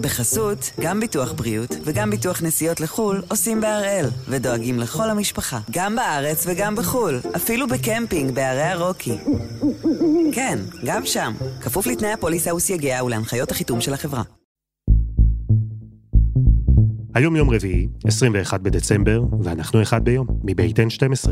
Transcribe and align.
בחסות, 0.00 0.70
גם 0.80 1.00
ביטוח 1.00 1.32
בריאות 1.32 1.70
וגם 1.84 2.10
ביטוח 2.10 2.42
נסיעות 2.42 2.80
לחו"ל 2.80 3.22
עושים 3.28 3.60
בהראל, 3.60 4.06
ודואגים 4.28 4.78
לכל 4.78 5.10
המשפחה, 5.10 5.58
גם 5.70 5.96
בארץ 5.96 6.44
וגם 6.46 6.76
בחו"ל, 6.76 7.20
אפילו 7.36 7.66
בקמפינג 7.68 8.34
בערי 8.34 8.62
הרוקי. 8.62 9.18
כן, 10.32 10.58
גם 10.84 11.06
שם, 11.06 11.32
כפוף 11.60 11.86
לתנאי 11.86 12.12
הפוליסה 12.12 12.54
וסייגיה 12.54 13.04
ולהנחיות 13.04 13.50
החיתום 13.50 13.80
של 13.80 13.94
החברה. 13.94 14.22
היום 17.14 17.36
יום 17.36 17.50
רביעי, 17.50 17.88
21 18.06 18.60
בדצמבר, 18.60 19.22
ואנחנו 19.42 19.82
אחד 19.82 20.04
ביום, 20.04 20.26
מבית 20.44 20.78
N12. 20.78 21.30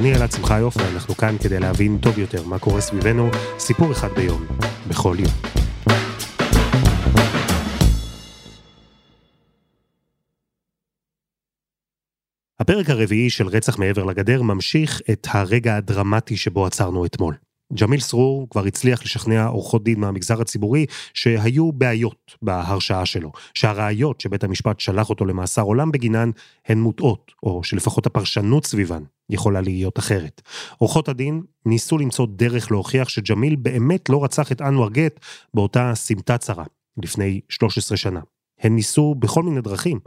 אני 0.00 0.14
אלעד 0.14 0.32
שמחיוף, 0.32 0.76
ואנחנו 0.76 1.14
כאן 1.14 1.36
כדי 1.42 1.60
להבין 1.60 1.98
טוב 1.98 2.18
יותר 2.18 2.44
מה 2.44 2.58
קורה 2.58 2.80
סביבנו, 2.80 3.30
סיפור 3.58 3.92
אחד 3.92 4.08
ביום, 4.16 4.46
בכל 4.88 5.16
יום. 5.18 5.32
הפרק 12.60 12.90
הרביעי 12.90 13.30
של 13.30 13.46
רצח 13.46 13.78
מעבר 13.78 14.04
לגדר 14.04 14.42
ממשיך 14.42 15.00
את 15.10 15.26
הרגע 15.30 15.76
הדרמטי 15.76 16.36
שבו 16.36 16.66
עצרנו 16.66 17.06
אתמול. 17.06 17.34
ג'מיל 17.74 18.00
סרור 18.00 18.46
כבר 18.50 18.64
הצליח 18.64 19.02
לשכנע 19.02 19.46
עורכות 19.46 19.84
דין 19.84 20.00
מהמגזר 20.00 20.40
הציבורי 20.40 20.86
שהיו 21.14 21.72
בעיות 21.72 22.36
בהרשעה 22.42 23.06
שלו, 23.06 23.32
שהראיות 23.54 24.20
שבית 24.20 24.44
המשפט 24.44 24.80
שלח 24.80 25.10
אותו 25.10 25.24
למאסר 25.24 25.62
עולם 25.62 25.92
בגינן 25.92 26.30
הן 26.66 26.78
מוטעות, 26.78 27.32
או 27.42 27.64
שלפחות 27.64 28.06
הפרשנות 28.06 28.66
סביבן 28.66 29.02
יכולה 29.30 29.60
להיות 29.60 29.98
אחרת. 29.98 30.42
עורכות 30.78 31.08
הדין 31.08 31.42
ניסו 31.66 31.98
למצוא 31.98 32.26
דרך 32.30 32.70
להוכיח 32.70 33.08
שג'מיל 33.08 33.56
באמת 33.56 34.08
לא 34.08 34.24
רצח 34.24 34.52
את 34.52 34.60
אנואר 34.62 34.90
גט 34.90 35.20
באותה 35.54 35.92
סמטה 35.94 36.38
צרה, 36.38 36.64
לפני 37.02 37.40
13 37.48 37.96
שנה. 37.96 38.20
הן 38.60 38.74
ניסו 38.74 39.14
בכל 39.14 39.42
מיני 39.42 39.60
דרכים, 39.60 40.00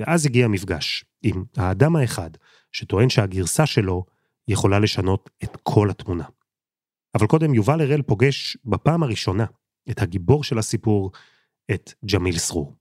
ואז 0.00 0.26
הגיע 0.26 0.48
מפגש 0.48 1.04
עם 1.22 1.44
האדם 1.56 1.96
האחד 1.96 2.30
שטוען 2.72 3.08
שהגרסה 3.08 3.66
שלו 3.66 4.04
יכולה 4.48 4.78
לשנות 4.78 5.30
את 5.44 5.56
כל 5.62 5.90
התמונה. 5.90 6.24
אבל 7.14 7.26
קודם 7.26 7.54
יובל 7.54 7.80
הראל 7.80 8.02
פוגש 8.02 8.56
בפעם 8.64 9.02
הראשונה 9.02 9.44
את 9.90 10.02
הגיבור 10.02 10.44
של 10.44 10.58
הסיפור, 10.58 11.10
את 11.70 11.92
ג'מיל 12.12 12.36
סרור. 12.36 12.74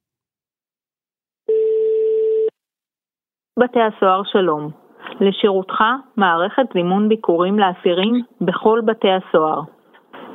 בתי 3.60 3.80
הסוהר 3.80 4.22
שלום, 4.32 4.72
לשירותך 5.20 5.84
מערכת 6.18 6.64
זימון 6.74 7.10
ביקורים 7.10 7.60
לאסירים 7.60 8.22
בכל 8.42 8.82
בתי 8.86 9.08
הסוהר. 9.12 9.62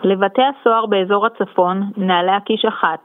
לבתי 0.05 0.43
הסוהר 0.43 0.87
באזור 0.87 1.27
הצפון, 1.27 1.93
נעלי 1.97 2.33
הקיש 2.33 2.65
אחת. 2.65 3.05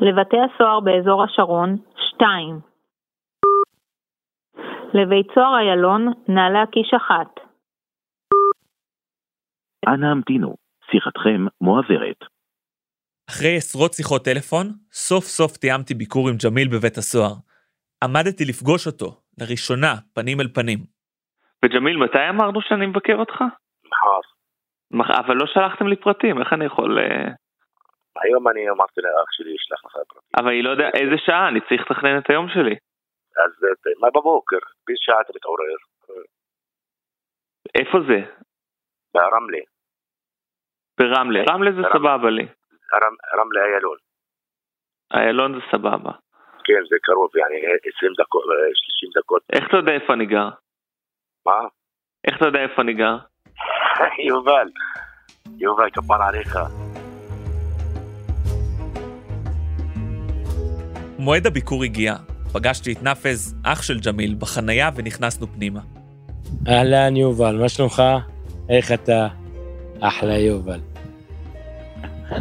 לבתי 0.00 0.36
הסוהר 0.44 0.80
באזור 0.80 1.24
השרון, 1.24 1.76
שתיים. 1.96 2.60
לבית 4.94 5.26
סוהר 5.34 5.58
איילון, 5.58 6.12
נעלי 6.28 6.58
הקיש 6.58 6.94
אחת. 6.96 7.40
אנא 9.88 10.06
המתינו, 10.06 10.54
שיחתכם 10.90 11.46
מועברת. 11.60 12.24
אחרי 13.30 13.56
עשרות 13.56 13.92
שיחות 13.92 14.24
טלפון, 14.24 14.66
סוף 14.92 15.24
סוף 15.24 15.56
תיאמתי 15.56 15.94
ביקור 15.94 16.28
עם 16.28 16.36
ג'מיל 16.44 16.68
בבית 16.68 16.96
הסוהר. 16.98 17.34
עמדתי 18.04 18.44
לפגוש 18.44 18.86
אותו, 18.86 19.20
לראשונה, 19.40 19.94
פנים 20.14 20.40
אל 20.40 20.48
פנים. 20.54 20.93
וג'מיל, 21.64 21.96
מתי 21.96 22.28
אמרנו 22.28 22.60
שאני 22.62 22.86
מבקר 22.86 23.16
אותך? 23.16 23.34
מחר. 24.90 25.20
אבל 25.20 25.34
לא 25.36 25.46
שלחתם 25.46 25.86
לי 25.86 25.96
פרטים, 25.96 26.40
איך 26.40 26.52
אני 26.52 26.64
יכול... 26.64 26.98
אה, 26.98 27.04
היום 28.24 28.48
אני 28.48 28.70
אמרתי 28.70 29.00
לאח 29.00 29.28
שלי 29.30 29.50
ישלח 29.54 29.84
לך 29.84 29.92
פרטים. 29.92 30.28
אבל 30.36 30.48
היא 30.50 30.64
לא 30.64 30.70
יודע 30.70 30.88
איזה 30.94 31.14
שעה, 31.18 31.48
אני 31.48 31.60
צריך 31.60 31.90
לתכנן 31.90 32.18
את 32.18 32.30
היום 32.30 32.48
שלי. 32.48 32.76
אז 33.44 33.52
אה, 33.64 33.92
מה 34.00 34.08
בבוקר? 34.10 34.56
באיזה 34.86 34.98
שעה 35.00 35.20
אתה 35.20 35.32
מתעורר? 35.36 35.76
איפה 37.74 37.98
זה? 38.08 38.18
ברמלה. 39.14 39.58
ברמלה. 41.00 41.40
רמלה 41.50 41.72
זה. 41.72 41.82
סבבה 41.92 42.30
לי. 42.30 42.46
רמ- 42.94 43.40
רמלה 43.40 43.64
איילון. 43.64 43.96
איילון 45.14 45.54
זה 45.54 45.60
סבבה. 45.72 46.12
כן, 46.66 46.82
זה 46.90 46.96
קרוב, 47.02 47.36
יעני 47.36 47.56
20 47.96 48.12
דקות, 48.18 48.42
אה, 48.44 48.70
30 48.74 49.10
דקות. 49.22 49.42
איך 49.52 49.68
אתה 49.68 49.76
יודע 49.76 49.92
איפה 49.92 50.12
אני 50.12 50.26
גר? 50.26 50.48
מה? 51.46 51.52
איך 52.26 52.36
אתה 52.36 52.46
יודע 52.46 52.58
איפה 52.58 52.82
אני 52.82 52.94
גר? 52.94 53.16
יובל, 54.28 54.68
יובל, 55.58 55.90
כפר 55.92 56.22
עליך. 56.22 56.58
מועד 61.18 61.46
הביקור 61.46 61.84
הגיע. 61.84 62.14
פגשתי 62.52 62.92
את 62.92 63.02
נאפז, 63.02 63.56
אח 63.64 63.82
של 63.82 64.00
ג'מיל, 64.00 64.34
בחנייה 64.38 64.90
ונכנסנו 64.94 65.46
פנימה. 65.46 65.80
אהלן 66.68 67.16
יובל, 67.16 67.56
מה 67.56 67.68
שלומך? 67.68 68.02
איך 68.68 68.92
אתה? 68.92 69.28
אחלה 70.00 70.38
יובל. 70.38 70.80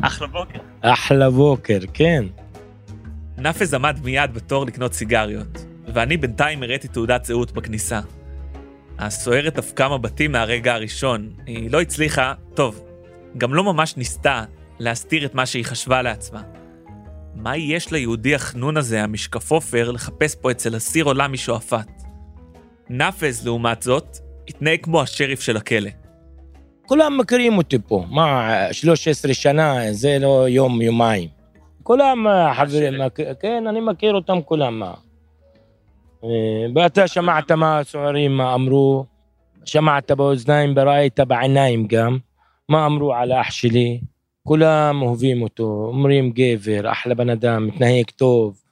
אחלה 0.03 0.28
בוקר. 0.28 0.59
אחלה 0.81 1.30
בוקר, 1.30 1.80
כן. 1.94 2.24
נאפז 3.38 3.74
עמד 3.74 3.97
מיד 4.03 4.34
בתור 4.34 4.66
לקנות 4.66 4.94
סיגריות, 4.94 5.66
ואני 5.94 6.18
בינתיים 6.18 6.64
הראיתי 6.64 6.88
תעודת 6.88 7.25
זהות 7.25 7.52
בכניסה. 7.52 8.00
הסוהרת 9.00 9.54
דפקה 9.54 9.90
מבטים 9.90 10.31
מהרגע 10.31 10.74
הראשון. 10.74 11.30
היא 11.46 11.72
לא 11.72 11.81
הצליחה, 11.81 12.34
טוב, 12.54 12.84
גם 13.38 13.54
לא 13.54 13.64
ממש 13.64 13.98
ניסתה 13.98 14.44
להסתיר 14.80 15.26
את 15.26 15.36
מה 15.36 15.46
שהיא 15.46 15.66
חשבה 15.66 16.02
לעצמה. 16.02 16.42
מה 17.36 17.58
יש 17.58 17.92
ליהודי 17.92 18.36
החנון 18.36 18.78
הזה, 18.78 19.03
המשקפופר, 19.03 19.92
לחפש 19.92 20.36
פה 20.36 20.52
אצל 20.52 20.78
אסיר 20.78 21.06
עולם 21.06 21.34
משועפאט? 21.34 22.03
נאפז, 22.90 23.46
לעומת 23.46 23.82
זאת, 23.82 24.18
התנהג 24.48 24.80
כמו 24.84 25.02
השריף 25.02 25.42
של 25.42 25.58
הכלא. 25.58 25.90
כולם 26.86 27.18
מכירים 27.18 27.58
אותי 27.58 27.78
פה. 27.88 28.06
מה, 28.09 28.52
13 28.72 29.34
שנה, 29.34 29.80
זה 29.92 30.18
לא 30.20 30.50
יום, 30.50 30.82
יומיים. 30.82 31.30
כולם 31.84 32.28
אה, 32.28 32.56
חברים, 32.56 32.94
כן, 33.42 33.68
אני 33.68 33.80
מכיר 33.82 34.14
אותם 34.14 34.42
כולם. 34.42 34.80
מה. 34.80 34.94
אה, 36.23 36.29
ואתה 36.75 37.07
שמעת 37.07 37.51
מה 37.51 37.79
הסוהרים 37.79 38.38
מה 38.38 38.53
אמרו, 38.53 39.06
שמעת 39.66 40.11
באוזניים, 40.11 40.73
וראית 40.75 41.19
בעיניים 41.19 41.88
גם, 41.88 42.17
מה 42.69 42.85
אמרו 42.85 43.13
על 43.13 43.31
אח 43.31 43.51
שלי. 43.51 44.00
כולם 44.47 45.01
אוהבים 45.01 45.41
אותו, 45.41 45.85
אומרים 45.88 46.31
גבר, 46.31 46.91
אחלה 46.91 47.16
בן 47.16 47.29
אדם, 47.29 47.67
מתנהג 47.67 48.06
טוב. 48.16 48.63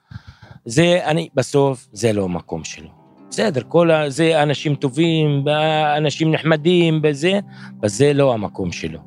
זה, 0.64 1.00
אני, 1.04 1.28
בסוף, 1.34 1.88
זה 1.92 2.12
לא 2.12 2.24
המקום 2.24 2.64
שלו. 2.64 2.88
בסדר, 3.30 3.60
כל 3.68 3.90
ה... 3.90 4.10
זה 4.10 4.42
אנשים 4.42 4.74
טובים, 4.74 5.44
אנשים 5.96 6.32
נחמדים 6.32 7.02
בזה, 7.02 7.40
אבל 7.80 7.88
זה 7.88 8.12
לא 8.12 8.34
המקום 8.34 8.72
שלו. 8.72 8.98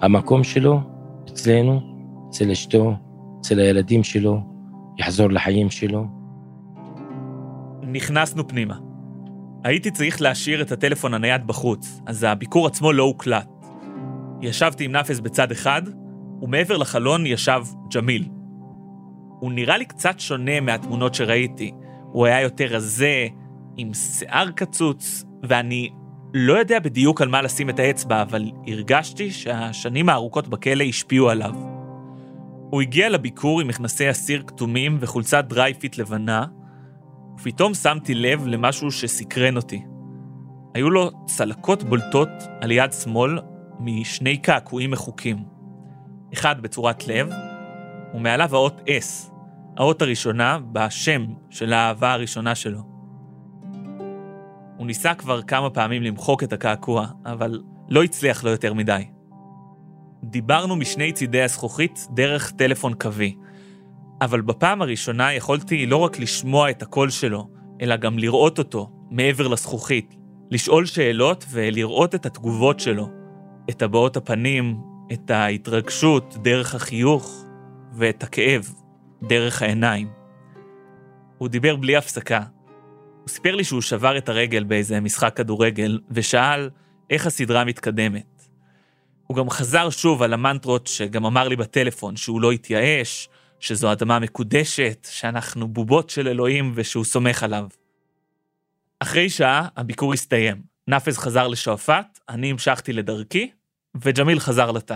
המקום 0.00 0.44
שלו 0.44 0.80
אצלנו, 1.28 1.80
אצל 2.30 2.50
אשתו, 2.50 2.94
אצל 3.40 3.58
הילדים 3.58 4.04
שלו, 4.04 4.40
יחזור 4.98 5.30
לחיים 5.30 5.70
שלו. 5.70 6.19
נכנסנו 7.92 8.48
פנימה. 8.48 8.78
הייתי 9.64 9.90
צריך 9.90 10.20
להשאיר 10.20 10.62
את 10.62 10.72
הטלפון 10.72 11.14
הנייד 11.14 11.46
בחוץ, 11.46 12.00
אז 12.06 12.24
הביקור 12.24 12.66
עצמו 12.66 12.92
לא 12.92 13.02
הוקלט. 13.02 13.48
ישבתי 14.42 14.84
עם 14.84 14.92
נאפז 14.92 15.20
בצד 15.20 15.50
אחד, 15.50 15.82
ומעבר 16.42 16.76
לחלון 16.76 17.26
ישב 17.26 17.62
ג'מיל. 17.94 18.28
הוא 19.40 19.52
נראה 19.52 19.76
לי 19.76 19.84
קצת 19.84 20.20
שונה 20.20 20.60
מהתמונות 20.60 21.14
שראיתי. 21.14 21.70
הוא 22.12 22.26
היה 22.26 22.40
יותר 22.40 22.64
רזה, 22.64 23.26
עם 23.76 23.94
שיער 23.94 24.50
קצוץ, 24.50 25.24
ואני 25.42 25.90
לא 26.34 26.52
יודע 26.52 26.78
בדיוק 26.78 27.22
על 27.22 27.28
מה 27.28 27.42
לשים 27.42 27.70
את 27.70 27.78
האצבע, 27.78 28.22
אבל 28.22 28.50
הרגשתי 28.66 29.30
שהשנים 29.30 30.08
הארוכות 30.08 30.48
בכלא 30.48 30.84
השפיעו 30.84 31.30
עליו. 31.30 31.54
הוא 32.70 32.80
הגיע 32.80 33.08
לביקור 33.08 33.60
עם 33.60 33.68
מכנסי 33.68 34.10
אסיר 34.10 34.42
כתומים 34.46 34.98
וחולצת 35.00 35.44
דרייפיט 35.48 35.98
לבנה, 35.98 36.44
ופתאום 37.40 37.74
שמתי 37.74 38.14
לב 38.14 38.46
למשהו 38.46 38.90
שסקרן 38.90 39.56
אותי. 39.56 39.82
היו 40.74 40.90
לו 40.90 41.10
צלקות 41.26 41.82
בולטות 41.82 42.28
על 42.60 42.70
יד 42.70 42.92
שמאל 42.92 43.38
משני 43.78 44.36
קעקועים 44.36 44.90
מחוקים. 44.90 45.44
אחד 46.32 46.60
בצורת 46.60 47.06
לב, 47.08 47.30
ומעליו 48.14 48.54
האות 48.56 48.80
S, 48.80 49.32
האות 49.76 50.02
הראשונה 50.02 50.58
בשם 50.72 51.26
של 51.50 51.72
האהבה 51.72 52.12
הראשונה 52.12 52.54
שלו. 52.54 52.80
הוא 54.76 54.86
ניסה 54.86 55.14
כבר 55.14 55.42
כמה 55.42 55.70
פעמים 55.70 56.02
למחוק 56.02 56.42
את 56.42 56.52
הקעקוע, 56.52 57.06
אבל 57.26 57.62
לא 57.88 58.02
הצליח 58.02 58.44
לו 58.44 58.50
יותר 58.50 58.74
מדי. 58.74 59.04
דיברנו 60.24 60.76
משני 60.76 61.12
צידי 61.12 61.42
הזכוכית 61.42 62.06
דרך 62.10 62.50
טלפון 62.50 62.94
קווי, 62.94 63.36
אבל 64.20 64.40
בפעם 64.40 64.82
הראשונה 64.82 65.34
יכולתי 65.34 65.86
לא 65.86 65.96
רק 65.96 66.18
לשמוע 66.18 66.70
את 66.70 66.82
הקול 66.82 67.10
שלו, 67.10 67.48
אלא 67.80 67.96
גם 67.96 68.18
לראות 68.18 68.58
אותו 68.58 68.90
מעבר 69.10 69.48
לזכוכית, 69.48 70.16
לשאול 70.50 70.86
שאלות 70.86 71.44
ולראות 71.50 72.14
את 72.14 72.26
התגובות 72.26 72.80
שלו, 72.80 73.08
את 73.70 73.82
הבעות 73.82 74.16
הפנים, 74.16 74.80
את 75.12 75.30
ההתרגשות 75.30 76.36
דרך 76.42 76.74
החיוך, 76.74 77.44
ואת 77.92 78.22
הכאב 78.22 78.74
דרך 79.28 79.62
העיניים. 79.62 80.08
הוא 81.38 81.48
דיבר 81.48 81.76
בלי 81.76 81.96
הפסקה. 81.96 82.42
הוא 83.20 83.28
סיפר 83.28 83.54
לי 83.54 83.64
שהוא 83.64 83.82
שבר 83.82 84.18
את 84.18 84.28
הרגל 84.28 84.64
באיזה 84.64 85.00
משחק 85.00 85.36
כדורגל, 85.36 86.00
ושאל 86.10 86.70
איך 87.10 87.26
הסדרה 87.26 87.64
מתקדמת. 87.64 88.48
הוא 89.26 89.36
גם 89.36 89.50
חזר 89.50 89.90
שוב 89.90 90.22
על 90.22 90.32
המנטרות 90.32 90.86
שגם 90.86 91.26
אמר 91.26 91.48
לי 91.48 91.56
בטלפון, 91.56 92.16
שהוא 92.16 92.40
לא 92.40 92.52
התייאש, 92.52 93.28
שזו 93.60 93.92
אדמה 93.92 94.18
מקודשת, 94.18 95.04
שאנחנו 95.04 95.68
בובות 95.68 96.10
של 96.10 96.28
אלוהים 96.28 96.72
ושהוא 96.76 97.04
סומך 97.04 97.42
עליו. 97.42 97.64
אחרי 99.02 99.28
שעה 99.28 99.62
הביקור 99.76 100.12
הסתיים. 100.12 100.56
נאפז 100.88 101.18
חזר 101.18 101.48
לשועפאט, 101.48 102.18
אני 102.28 102.50
המשכתי 102.50 102.92
לדרכי, 102.92 103.50
וג'מיל 104.04 104.38
חזר 104.38 104.70
לתא. 104.76 104.94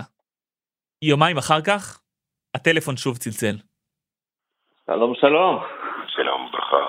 יומיים 1.01 1.37
אחר 1.37 1.61
כך, 1.67 2.01
הטלפון 2.55 2.97
שוב 2.97 3.17
צלצל. 3.17 3.55
שלום 4.85 5.13
שלום. 5.15 5.63
שלום 6.07 6.45
וברכה, 6.45 6.85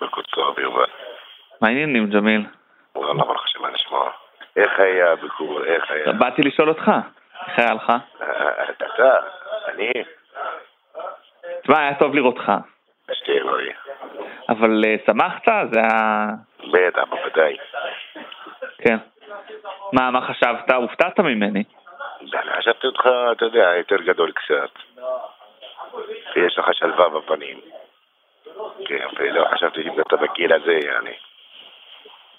ברכות 0.00 0.26
טוב 0.34 0.54
ויובל. 0.58 0.90
מה 1.60 1.68
העניינים 1.68 2.10
ג'מיל? 2.10 2.46
וואלה, 2.94 3.14
ברוך 3.14 3.44
השם, 3.44 3.62
מה 3.62 3.70
נשמע? 3.70 3.98
איך 4.56 4.70
היה 4.78 5.12
הביקור? 5.12 5.64
איך 5.64 5.90
היה? 5.90 6.12
באתי 6.12 6.42
לשאול 6.42 6.68
אותך. 6.68 6.90
איך 7.48 7.58
היה 7.58 7.74
לך? 7.74 7.90
אה, 7.90 8.70
אתה, 8.70 9.16
אני, 9.68 9.90
תשמע, 11.64 11.78
היה 11.78 11.94
טוב 11.94 12.14
לראותך. 12.14 12.52
אלוהי. 13.28 13.72
אבל 14.48 14.84
אה, 14.84 14.96
שמחת? 15.06 15.42
זה 15.72 15.80
היה... 15.80 16.26
בטח, 16.72 17.02
בוודאי. 17.08 17.56
כן. 18.78 18.96
מה, 19.92 20.10
מה 20.10 20.20
חשבת? 20.20 20.70
הופתעת 20.70 21.20
ממני. 21.20 21.64
אני 22.20 22.52
חשבתי 22.58 22.86
אותך, 22.86 23.08
אתה 23.32 23.44
יודע, 23.44 23.74
יותר 23.78 23.96
גדול 23.96 24.32
קצת. 24.32 25.00
ויש 26.36 26.58
לך 26.58 26.68
שלווה 26.72 27.08
בפנים. 27.08 27.60
כן, 28.86 29.06
ולא 29.16 29.44
חשבתי 29.54 29.82
שאתה 29.96 30.16
בגיל 30.16 30.52
הזה, 30.52 30.72
יעני. 30.72 31.16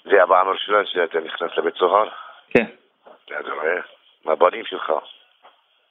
זה 0.04 0.22
הפעם 0.22 0.48
הראשונה 0.48 0.86
שאתה 0.86 1.20
נכנס 1.20 1.50
לבית 1.56 1.74
סוהר? 1.74 2.08
כן. 2.50 2.66
אתה 3.24 3.52
רואה? 3.54 3.80
מהבנים 4.24 4.64
שלך. 4.64 4.92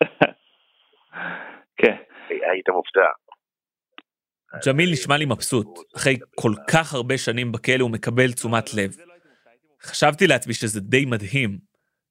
כן. 1.78 1.96
היית 2.30 2.70
מופתע. 2.70 3.25
ג'מיל 4.68 4.92
נשמע 4.92 5.18
לי 5.18 5.25
מבסוט. 5.25 5.68
אחרי 5.96 6.18
כל 6.36 6.54
כך 6.68 6.94
הרבה 6.94 7.18
שנים 7.18 7.52
בכלא 7.52 7.84
הוא 7.84 7.92
מקבל 7.92 8.34
תשומת 8.34 8.74
לב. 8.74 8.96
חשבתי 9.84 10.28
לעצמי 10.28 10.54
שזה 10.54 10.80
די 10.80 11.06
מדהים, 11.06 11.57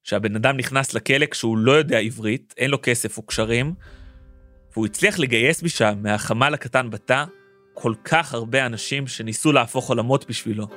שהבן 0.03 0.35
אדם 0.35 0.57
נכנס 0.57 0.93
לכלא 0.93 1.25
כשהוא 1.25 1.57
לא 1.57 1.71
יודע 1.71 1.99
עברית, 1.99 2.53
אין 2.57 2.71
לו 2.71 2.77
כסף 2.83 3.17
או 3.17 3.23
קשרים, 3.23 3.73
והוא 4.73 4.85
הצליח 4.85 5.19
לגייס 5.19 5.63
משם, 5.63 5.93
מהחמ"ל 6.03 6.53
הקטן 6.53 6.89
בתא, 6.89 7.23
כל 7.73 7.93
כך 8.03 8.33
הרבה 8.33 8.65
אנשים 8.65 9.07
שניסו 9.07 9.51
להפוך 9.51 9.89
עולמות 9.89 10.29
בשבילו. 10.29 10.67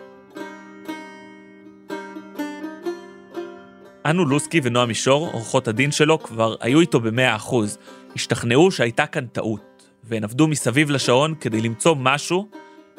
אנו 4.06 4.25
לוסקי 4.25 4.61
ונועה 4.62 4.87
מישור, 4.87 5.31
עורכות 5.32 5.69
הדין 5.69 5.91
שלו, 5.91 6.19
כבר 6.19 6.55
היו 6.61 6.81
איתו 6.81 7.00
במאה 7.00 7.37
אחוז. 7.37 7.79
השתכנעו 8.14 8.71
שהייתה 8.71 9.06
כאן 9.06 9.26
טעות, 9.26 9.77
והן 10.08 10.25
עבדו 10.25 10.49
מסביב 10.49 10.90
לשעון 10.90 11.34
כדי 11.40 11.60
למצוא 11.60 11.94
משהו 11.99 12.49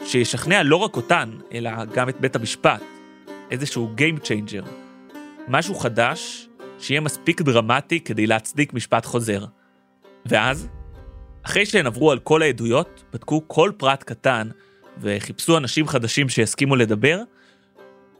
שישכנע 0.06 0.64
לא 0.64 0.76
רק 0.76 0.96
אותן, 0.96 1.32
אלא 1.54 1.86
גם 1.86 2.10
את 2.10 2.20
בית 2.20 2.36
המשפט. 2.36 2.82
איזשהו 3.52 3.96
Game 3.98 4.20
Changer. 4.20 4.70
משהו 5.48 5.76
חדש, 5.76 6.48
שיהיה 6.80 7.02
מספיק 7.02 7.42
דרמטי 7.42 8.00
כדי 8.00 8.28
להצדיק 8.28 8.74
משפט 8.74 9.06
חוזר. 9.06 9.46
ואז, 10.26 10.68
אחרי 11.44 11.66
שהן 11.66 11.86
עברו 11.86 12.12
על 12.12 12.20
כל 12.20 12.42
העדויות, 12.42 13.04
בדקו 13.14 13.44
כל 13.48 13.72
פרט 13.78 14.04
קטן, 14.04 14.50
וחיפשו 15.02 15.58
אנשים 15.58 15.88
חדשים 15.88 16.30
שיסכימו 16.30 16.76
לדבר, 16.76 17.22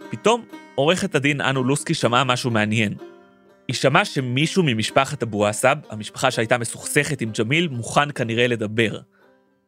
פתאום 0.10 0.46
עורכת 0.76 1.16
הדין 1.16 1.42
אנו 1.42 1.64
לוסקי 1.64 1.94
שמעה 1.94 2.24
משהו 2.24 2.52
מעניין. 2.52 2.94
היא 3.70 3.76
שמעה 3.76 4.06
שמישהו 4.06 4.64
ממשפחת 4.66 5.24
אבו 5.24 5.46
עסב, 5.46 5.76
המשפחה 5.90 6.32
שהייתה 6.32 6.58
מסוכסכת 6.58 7.22
עם 7.22 7.32
ג'מיל, 7.40 7.68
מוכן 7.68 8.12
כנראה 8.16 8.48
לדבר. 8.48 9.00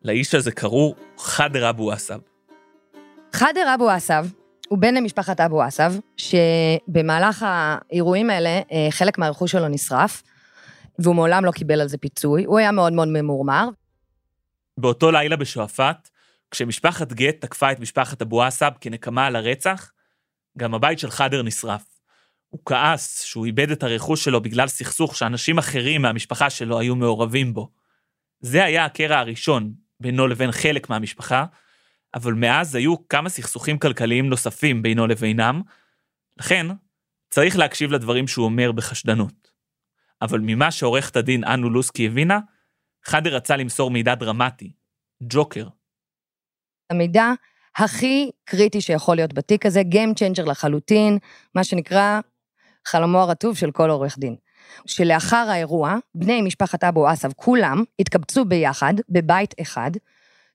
לאיש 0.04 0.36
הזה 0.36 0.52
קראו 0.52 0.96
חאדר 1.18 1.70
אבו 1.70 1.92
עסב. 1.92 2.20
חאדר 3.34 3.76
אבו 3.76 3.90
עסב 3.90 4.26
הוא 4.70 4.80
בן 4.80 4.94
למשפחת 4.94 5.40
אבו 5.40 5.62
עסב, 5.62 5.94
שבמהלך 6.18 7.46
האירועים 7.48 8.30
האלה 8.30 8.50
אה, 8.50 8.88
חלק 8.92 9.18
מהרכוש 9.18 9.52
שלו 9.52 9.68
נשרף, 9.68 10.24
והוא 11.00 11.16
מעולם 11.16 11.46
לא 11.46 11.52
קיבל 11.52 11.82
על 11.82 11.88
זה 11.88 11.98
פיצוי, 11.98 12.44
הוא 12.44 12.60
היה 12.60 12.72
מאוד 12.72 12.94
מאוד 12.94 13.08
ממורמר. 13.08 13.68
באותו 14.78 15.12
לילה 15.12 15.36
בשועפאט, 15.36 16.10
כשמשפחת 16.52 17.14
גט 17.14 17.42
תקפה 17.42 17.72
את 17.72 17.80
משפחת 17.80 18.22
אבו 18.22 18.44
עסב 18.44 18.72
כנקמה 18.82 19.26
על 19.26 19.36
הרצח, 19.36 19.92
גם 20.58 20.74
הבית 20.74 21.00
של 21.00 21.12
חאדר 21.12 21.44
נשרף. 21.44 21.91
הוא 22.52 22.62
כעס 22.66 23.22
שהוא 23.22 23.46
איבד 23.46 23.72
את 23.72 23.84
הרכוש 23.84 24.24
שלו 24.24 24.42
בגלל 24.42 24.68
סכסוך 24.68 25.16
שאנשים 25.16 25.58
אחרים 25.58 26.02
מהמשפחה 26.02 26.50
שלו 26.50 26.80
היו 26.80 26.96
מעורבים 26.96 27.54
בו. 27.54 27.72
זה 28.40 28.64
היה 28.64 28.86
הקרע 28.86 29.18
הראשון 29.18 29.74
בינו 30.00 30.28
לבין 30.28 30.52
חלק 30.52 30.90
מהמשפחה, 30.90 31.46
אבל 32.14 32.34
מאז 32.34 32.76
היו 32.76 33.08
כמה 33.08 33.30
סכסוכים 33.30 33.80
כלכליים 33.80 34.30
נוספים 34.30 34.82
בינו 34.82 35.08
לבינם, 35.08 35.62
לכן 36.38 36.68
צריך 37.30 37.58
להקשיב 37.58 37.92
לדברים 37.92 38.28
שהוא 38.28 38.46
אומר 38.46 38.72
בחשדנות. 38.72 39.52
אבל 40.22 40.40
ממה 40.44 40.72
שעורכת 40.72 41.16
הדין 41.16 41.44
אנו 41.44 41.70
לוסקי 41.70 42.08
הבינה, 42.08 42.40
חאדר 43.06 43.36
רצה 43.36 43.58
למסור 43.58 43.92
מידע 43.92 44.16
דרמטי, 44.16 44.72
ג'וקר. 45.24 45.68
המידע 46.90 47.32
הכי 47.76 48.32
קריטי 48.46 48.82
שיכול 48.82 49.16
להיות 49.16 49.34
בתיק 49.34 49.66
הזה, 49.66 49.82
Game 49.92 50.14
Changer 50.20 50.50
לחלוטין, 50.50 51.18
מה 51.56 51.64
שנקרא 51.64 52.20
חלומו 52.88 53.18
הרטוב 53.18 53.58
של 53.58 53.72
כל 53.72 53.90
עורך 53.90 54.20
דין. 54.20 54.36
שלאחר 54.86 55.46
האירוע, 55.50 55.96
בני 56.16 56.42
משפחת 56.42 56.84
אבו 56.84 57.14
אסב, 57.14 57.32
כולם, 57.36 57.84
התקבצו 58.00 58.46
ביחד, 58.46 58.94
בבית 59.10 59.54
אחד, 59.62 59.92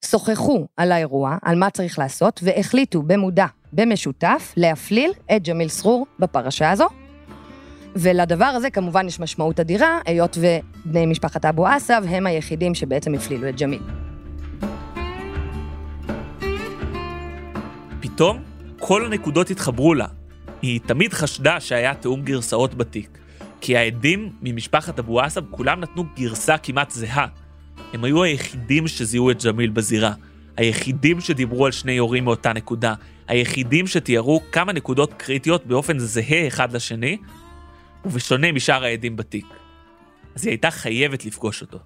שוחחו 0.04 0.66
על 0.76 0.92
האירוע, 0.92 1.36
על 1.42 1.56
מה 1.58 1.70
צריך 1.70 1.98
לעשות, 1.98 2.40
והחליטו 2.42 3.02
במודע, 3.02 3.46
במשותף, 3.72 4.52
להפליל 4.56 5.12
את 5.36 5.48
ג'מיל 5.48 5.68
סרור 5.68 6.06
בפרשה 6.18 6.70
הזו. 6.70 6.86
ולדבר 7.96 8.44
הזה 8.44 8.70
כמובן 8.70 9.06
יש 9.06 9.20
משמעות 9.20 9.60
אדירה, 9.60 10.00
היות 10.06 10.38
ובני 10.40 11.06
משפחת 11.06 11.44
אבו 11.44 11.66
עסב 11.66 12.02
הם 12.08 12.26
היחידים 12.26 12.74
שבעצם 12.74 13.14
הפלילו 13.14 13.48
את 13.48 13.60
ג'מיל. 13.60 13.82
פתאום 18.00 18.42
כל 18.78 19.06
הנקודות 19.06 19.50
התחברו 19.50 19.94
לה. 19.94 20.06
היא 20.62 20.80
תמיד 20.86 21.12
חשדה 21.12 21.60
שהיה 21.60 21.94
תיאום 21.94 22.22
גרסאות 22.22 22.74
בתיק. 22.74 23.18
כי 23.60 23.76
העדים 23.76 24.32
ממשפחת 24.42 24.98
אבו 24.98 25.20
עסב 25.20 25.44
כולם 25.50 25.80
נתנו 25.80 26.04
גרסה 26.16 26.58
כמעט 26.58 26.90
זהה. 26.90 27.26
הם 27.92 28.04
היו 28.04 28.22
היחידים 28.22 28.88
שזיהו 28.88 29.30
את 29.30 29.44
ג'מיל 29.44 29.70
בזירה. 29.70 30.12
היחידים 30.56 31.20
שדיברו 31.20 31.66
על 31.66 31.72
שני 31.72 31.96
הורים 31.96 32.24
מאותה 32.24 32.52
נקודה. 32.52 32.94
היחידים 33.28 33.86
שתיארו 33.86 34.40
כמה 34.52 34.72
נקודות 34.72 35.12
קריטיות 35.12 35.66
באופן 35.66 35.98
זהה 35.98 36.46
אחד 36.46 36.72
לשני, 36.72 37.18
ובשונה 38.04 38.52
משאר 38.52 38.84
העדים 38.84 39.16
בתיק. 39.16 39.46
אז 40.34 40.44
היא 40.44 40.50
הייתה 40.50 40.70
חייבת 40.70 41.24
לפגוש 41.24 41.62
אותו. 41.62 41.78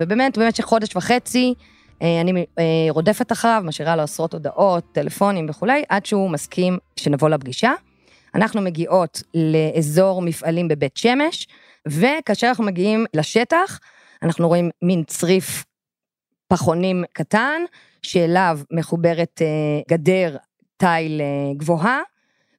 ובאמת, 0.00 0.38
במשך 0.38 0.64
חודש 0.64 0.96
וחצי, 0.96 1.54
אני 2.00 2.46
אה, 2.58 2.64
רודפת 2.90 3.32
אחריו, 3.32 3.62
משאירה 3.64 3.96
לו 3.96 4.02
עשרות 4.02 4.34
הודעות, 4.34 4.84
טלפונים 4.92 5.46
וכולי, 5.48 5.82
עד 5.88 6.06
שהוא 6.06 6.30
מסכים 6.30 6.78
שנבוא 6.96 7.28
לפגישה. 7.28 7.72
אנחנו 8.34 8.60
מגיעות 8.60 9.22
לאזור 9.34 10.22
מפעלים 10.22 10.68
בבית 10.68 10.96
שמש, 10.96 11.48
וכאשר 11.88 12.46
אנחנו 12.46 12.64
מגיעים 12.64 13.04
לשטח, 13.14 13.78
אנחנו 14.22 14.48
רואים 14.48 14.70
מין 14.82 15.04
צריף 15.06 15.64
פחונים 16.48 17.04
קטן, 17.12 17.62
שאליו 18.02 18.58
מחוברת 18.70 19.42
אה, 19.42 19.80
גדר 19.90 20.36
תיל 20.76 21.20
גבוהה, 21.56 22.00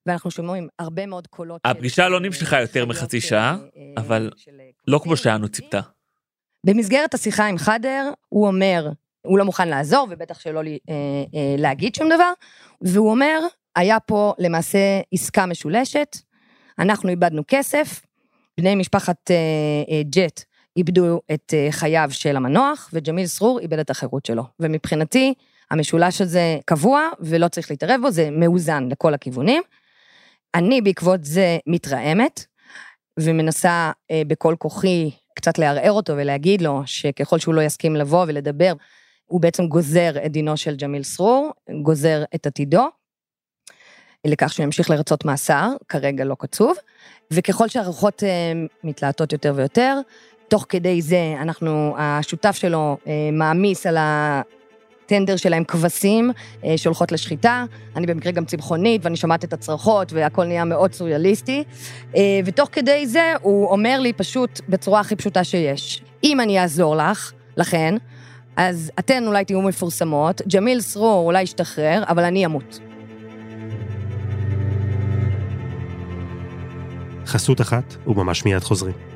ואנחנו 0.06 0.32
שומעים 0.32 0.68
הרבה 0.80 1.06
מאוד 1.06 1.28
קולות. 1.28 1.62
הפגישה 1.66 2.10
לא 2.10 2.20
נמשכה 2.20 2.62
יותר 2.62 2.86
מחצי 2.86 3.22
שעה, 3.22 3.58
אבל 3.98 4.32
לא 4.88 5.00
כמו 5.04 5.18
שאנו 5.18 5.50
ציפתה. 5.50 5.80
במסגרת 6.66 7.14
השיחה 7.14 7.46
עם 7.46 7.58
חדר, 7.58 8.12
הוא 8.30 8.48
אומר, 8.48 8.90
הוא 9.26 9.38
לא 9.38 9.46
מוכן 9.46 9.68
לעזור, 9.68 10.08
ובטח 10.10 10.40
שלא 10.40 10.60
אה, 10.60 10.74
אה, 10.90 11.56
להגיד 11.58 11.96
שום 11.96 12.10
דבר, 12.10 12.32
והוא 12.82 13.12
אומר, 13.12 13.40
היה 13.76 14.00
פה 14.00 14.34
למעשה 14.40 14.80
עסקה 15.12 15.46
משולשת, 15.46 16.18
אנחנו 16.80 17.10
איבדנו 17.10 17.42
כסף, 17.48 18.02
בני 18.58 18.76
משפחת 18.76 19.32
אה, 19.32 20.02
ג'ט 20.10 20.42
איבדו 20.78 21.22
את 21.34 21.54
חייו 21.72 22.08
של 22.12 22.36
המנוח, 22.36 22.90
וג'מיל 22.94 23.26
סרור 23.26 23.60
איבד 23.60 23.80
את 23.80 23.90
החירות 23.90 24.26
שלו. 24.26 24.44
ומבחינתי, 24.60 25.34
המשולש 25.72 26.22
הזה 26.22 26.58
קבוע 26.66 27.10
ולא 27.20 27.48
צריך 27.48 27.72
להתערב 27.72 28.02
בו, 28.02 28.12
זה 28.12 28.30
מאוזן 28.32 28.88
לכל 28.90 29.14
הכיוונים. 29.14 29.64
אני 30.56 30.82
בעקבות 30.82 31.24
זה 31.24 31.58
מתרעמת. 31.68 32.46
ומנסה 33.20 33.92
אה, 34.12 34.22
בכל 34.28 34.56
כוחי 34.60 35.12
קצת 35.36 35.58
לערער 35.58 35.92
אותו 35.92 36.14
ולהגיד 36.14 36.62
לו 36.62 36.82
שככל 36.86 37.40
שהוא 37.40 37.54
לא 37.54 37.62
יסכים 37.62 37.96
לבוא 37.96 38.26
ולדבר, 38.28 38.74
הוא 39.26 39.42
בעצם 39.42 39.68
גוזר 39.68 40.26
את 40.26 40.32
דינו 40.32 40.58
של 40.58 40.76
ג'מיל 40.76 41.04
סרור, 41.04 41.52
גוזר 41.82 42.24
את 42.36 42.48
עתידו, 42.48 42.88
לכך 44.28 44.54
שהוא 44.54 44.64
ימשיך 44.64 44.90
לרצות 44.90 45.26
מאסר, 45.26 45.70
כרגע 45.90 46.26
לא 46.26 46.36
קצוב, 46.40 46.78
וככל 47.32 47.68
שהרוחות 47.68 48.24
אה, 48.24 48.30
מתלהטות 48.84 49.34
יותר 49.34 49.54
ויותר, 49.56 50.00
תוך 50.48 50.66
כדי 50.70 51.02
זה 51.02 51.36
אנחנו, 51.42 51.96
השותף 51.98 52.56
שלו 52.56 52.98
אה, 53.08 53.30
מעמיס 53.32 53.86
על 53.86 53.98
הטנדר 54.00 55.36
שלהם 55.36 55.64
כבשים 55.64 56.32
אה, 56.64 56.78
שהולכות 56.78 57.12
לשחיטה, 57.12 57.66
אני 57.96 58.08
במקרה 58.08 58.32
גם 58.32 58.46
צמחונית 58.46 59.06
ואני 59.06 59.16
שומעת 59.16 59.44
את 59.44 59.54
הצרחות 59.54 60.14
והכל 60.14 60.46
נהיה 60.46 60.66
מאוד 60.66 60.94
סוריאליסטי, 60.94 61.64
ותוך 62.46 62.70
כדי 62.72 63.08
זה 63.08 63.34
הוא 63.42 63.68
אומר 63.68 64.00
לי 64.00 64.14
פשוט 64.14 64.62
בצורה 64.70 65.00
הכי 65.00 65.16
פשוטה 65.16 65.44
שיש, 65.44 66.04
אם 66.24 66.40
אני 66.40 66.60
אעזור 66.60 66.96
לך, 66.96 67.32
לכן, 67.58 67.96
אז 68.56 68.92
אתן 69.00 69.28
אולי 69.28 69.46
תהיו 69.46 69.62
מפורסמות, 69.62 70.42
ג'מיל 70.56 70.82
סרור 70.82 71.26
אולי 71.26 71.42
ישתחרר, 71.42 72.04
אבל 72.08 72.24
אני 72.24 72.46
אמות. 72.46 72.80
חסות 77.26 77.62
אחת, 77.62 77.96
וממש 78.08 78.46
מיד 78.46 78.64
חוזרים. 78.64 79.13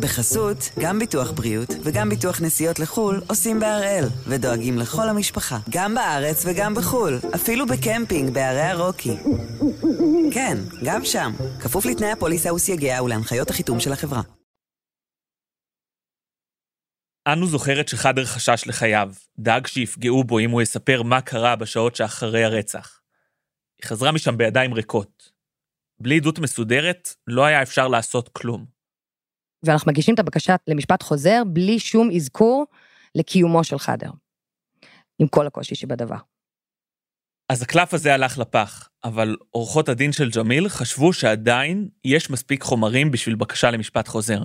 בחסות, 0.00 0.56
גם 0.78 0.98
ביטוח 0.98 1.30
בריאות 1.30 1.68
וגם 1.82 2.08
ביטוח 2.08 2.40
נסיעות 2.40 2.78
לחו"ל 2.78 3.22
עושים 3.28 3.60
בהראל, 3.60 4.04
ודואגים 4.26 4.78
לכל 4.78 5.08
המשפחה, 5.08 5.58
גם 5.70 5.94
בארץ 5.94 6.44
וגם 6.46 6.74
בחו"ל, 6.74 7.18
אפילו 7.34 7.66
בקמפינג 7.66 8.34
בערי 8.34 8.60
הרוקי. 8.60 9.16
כן, 10.34 10.58
גם 10.84 11.04
שם, 11.04 11.32
כפוף 11.60 11.86
לתנאי 11.86 12.10
הפוליסה 12.10 12.54
וסייגיה 12.54 13.02
ולהנחיות 13.02 13.50
החיתום 13.50 13.80
של 13.80 13.92
החברה. 13.92 14.22
אנו 17.28 17.46
זוכרת 17.46 17.88
שחדר 17.88 18.24
חשש 18.24 18.64
לחייו, 18.66 19.12
דאג 19.38 19.66
שיפגעו 19.66 20.24
בו 20.24 20.38
אם 20.38 20.50
הוא 20.50 20.62
יספר 20.62 21.02
מה 21.02 21.20
קרה 21.20 21.56
בשעות 21.56 21.96
שאחרי 21.96 22.44
הרצח. 22.44 23.00
היא 23.82 23.88
חזרה 23.88 24.12
משם 24.12 24.36
בידיים 24.36 24.74
ריקות. 24.74 25.32
בלי 26.00 26.16
עדות 26.16 26.38
מסודרת, 26.38 27.14
לא 27.26 27.44
היה 27.44 27.62
אפשר 27.62 27.88
לעשות 27.88 28.28
כלום. 28.28 28.79
ואנחנו 29.62 29.90
מגישים 29.90 30.14
את 30.14 30.18
הבקשה 30.18 30.56
למשפט 30.66 31.02
חוזר 31.02 31.42
בלי 31.46 31.78
שום 31.78 32.10
אזכור 32.16 32.66
לקיומו 33.14 33.64
של 33.64 33.78
חדר. 33.78 34.10
עם 35.18 35.28
כל 35.28 35.46
הקושי 35.46 35.74
שבדבר. 35.74 36.16
אז 37.48 37.62
הקלף 37.62 37.94
הזה 37.94 38.14
הלך 38.14 38.38
לפח, 38.38 38.88
אבל 39.04 39.36
עורכות 39.50 39.88
הדין 39.88 40.12
של 40.12 40.30
ג'מיל 40.30 40.68
חשבו 40.68 41.12
שעדיין 41.12 41.88
יש 42.04 42.30
מספיק 42.30 42.62
חומרים 42.62 43.10
בשביל 43.10 43.34
בקשה 43.34 43.70
למשפט 43.70 44.08
חוזר. 44.08 44.44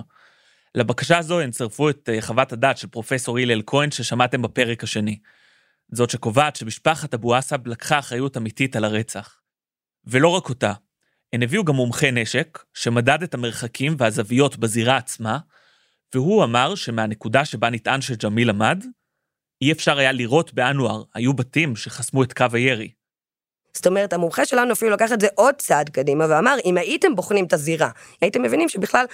לבקשה 0.74 1.18
הזו 1.18 1.40
הן 1.40 1.50
צירפו 1.50 1.90
את 1.90 2.08
אה, 2.12 2.22
חוות 2.22 2.52
הדעת 2.52 2.78
של 2.78 2.86
פרופסור 2.86 3.38
הלל 3.38 3.62
כהן 3.66 3.90
ששמעתם 3.90 4.42
בפרק 4.42 4.84
השני. 4.84 5.18
זאת 5.92 6.10
שקובעת 6.10 6.56
שמשפחת 6.56 7.14
אבו 7.14 7.34
עסב 7.34 7.66
לקחה 7.66 7.98
אחריות 7.98 8.36
אמיתית 8.36 8.76
על 8.76 8.84
הרצח. 8.84 9.40
ולא 10.04 10.28
רק 10.28 10.48
אותה, 10.48 10.72
הן 11.32 11.42
הביאו 11.42 11.64
גם 11.64 11.74
מומחה 11.74 12.10
נשק, 12.10 12.58
שמדד 12.74 13.22
את 13.22 13.34
המרחקים 13.34 13.96
והזוויות 13.98 14.56
בזירה 14.56 14.96
עצמה, 14.96 15.38
והוא 16.14 16.44
אמר 16.44 16.74
שמהנקודה 16.74 17.44
שבה 17.44 17.70
נטען 17.70 18.00
שג'מיל 18.00 18.50
עמד, 18.50 18.84
אי 19.62 19.72
אפשר 19.72 19.98
היה 19.98 20.12
לירות 20.12 20.54
באנואר, 20.54 21.02
היו 21.14 21.34
בתים 21.34 21.76
שחסמו 21.76 22.22
את 22.22 22.32
קו 22.32 22.44
הירי. 22.52 22.90
זאת 23.76 23.86
אומרת, 23.86 24.12
המומחה 24.12 24.44
שלנו 24.44 24.72
אפילו 24.72 24.90
לקח 24.90 25.12
את 25.12 25.20
זה 25.20 25.28
עוד 25.34 25.54
צעד 25.54 25.88
קדימה 25.88 26.26
ואמר, 26.28 26.56
אם 26.64 26.76
הייתם 26.76 27.16
בוחנים 27.16 27.44
את 27.44 27.52
הזירה, 27.52 27.90
הייתם 28.20 28.42
מבינים 28.42 28.68
שבכלל 28.68 29.06